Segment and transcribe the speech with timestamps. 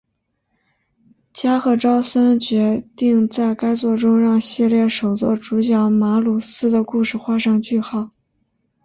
[1.31, 8.09] 加贺昭三决定在该作中让系列首作主角马鲁斯的故事画上句号。